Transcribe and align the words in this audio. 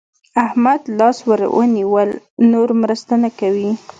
احمد 0.45 0.81
لاس 0.99 1.17
ور 1.27 1.41
ونيول؛ 1.57 2.09
نور 2.51 2.69
مرسته 2.81 3.13
نه 3.23 3.29
کوي. 3.39 3.71